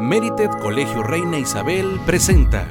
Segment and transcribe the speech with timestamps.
[0.00, 2.66] Merited Colegio Reina Isabel presenta.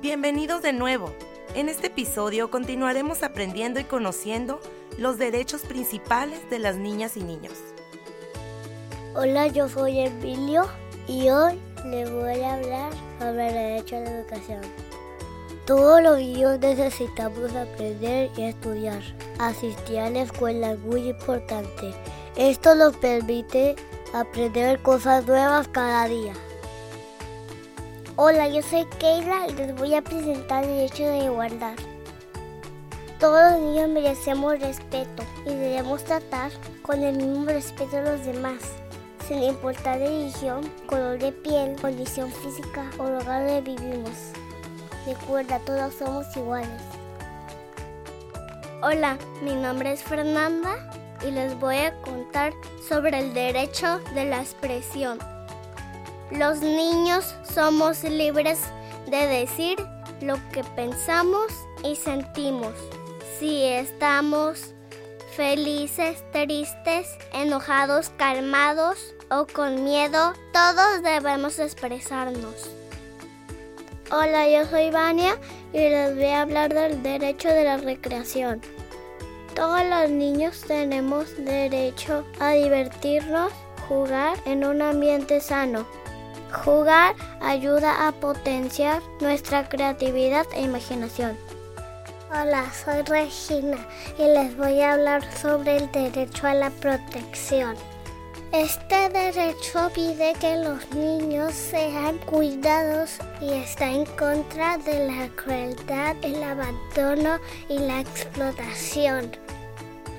[0.00, 1.12] Bienvenidos de nuevo.
[1.56, 4.60] En este episodio continuaremos aprendiendo y conociendo
[4.98, 7.54] los derechos principales de las niñas y niños.
[9.16, 10.68] Hola, yo soy Emilio
[11.08, 14.60] y hoy les voy a hablar sobre el derecho la educación.
[15.66, 19.02] Todos los niños necesitamos aprender y estudiar.
[19.38, 21.94] Asistir a la escuela es muy importante.
[22.36, 23.76] Esto nos permite
[24.12, 26.32] aprender cosas nuevas cada día.
[28.16, 31.74] Hola, yo soy Keila y les voy a presentar el derecho de igualdad.
[33.18, 36.50] Todos los niños merecemos respeto y debemos tratar
[36.82, 38.80] con el mismo respeto a los demás
[39.30, 44.32] sin importar religión, color de piel, condición física o lugar donde vivimos.
[45.06, 46.82] Recuerda, todos somos iguales.
[48.82, 50.74] Hola, mi nombre es Fernanda
[51.24, 52.52] y les voy a contar
[52.88, 55.20] sobre el derecho de la expresión.
[56.32, 58.58] Los niños somos libres
[59.06, 59.78] de decir
[60.22, 61.52] lo que pensamos
[61.84, 62.74] y sentimos.
[63.38, 64.74] Si estamos
[65.36, 72.70] felices, tristes, enojados, calmados o con miedo, todos debemos expresarnos.
[74.10, 75.38] Hola, yo soy Vania
[75.72, 78.60] y les voy a hablar del derecho de la recreación.
[79.54, 83.52] Todos los niños tenemos derecho a divertirnos,
[83.88, 85.86] jugar en un ambiente sano.
[86.64, 91.36] Jugar ayuda a potenciar nuestra creatividad e imaginación.
[92.32, 97.74] Hola, soy Regina y les voy a hablar sobre el derecho a la protección.
[98.52, 106.14] Este derecho pide que los niños sean cuidados y está en contra de la crueldad,
[106.22, 109.32] el abandono y la explotación.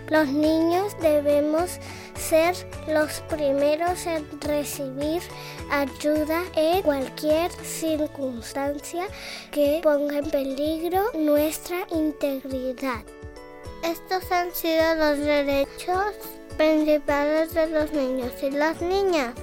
[0.10, 1.80] Los niños debemos
[2.32, 2.56] ser
[2.88, 5.22] los primeros en recibir
[5.70, 9.06] ayuda en cualquier circunstancia
[9.52, 13.04] que ponga en peligro nuestra integridad.
[13.84, 16.14] Estos han sido los derechos
[16.56, 19.34] principales de los niños y las niñas.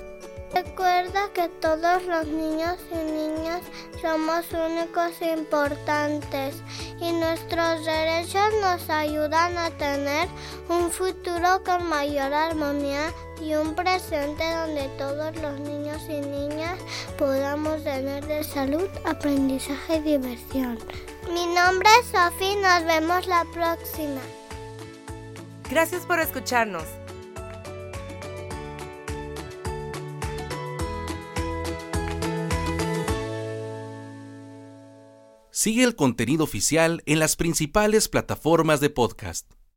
[0.55, 3.61] Recuerda que todos los niños y niñas
[4.01, 6.57] somos únicos e importantes
[7.01, 10.29] y nuestros derechos nos ayudan a tener
[10.69, 16.79] un futuro con mayor armonía y un presente donde todos los niños y niñas
[17.19, 20.79] podamos tener de salud, aprendizaje y diversión.
[21.33, 24.21] Mi nombre es Sofi, nos vemos la próxima.
[25.71, 26.85] Gracias por escucharnos.
[35.61, 39.58] Sigue el contenido oficial en las principales plataformas de podcast.